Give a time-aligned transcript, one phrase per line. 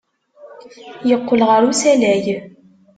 [1.09, 2.25] Yeqqel ɣer usalay.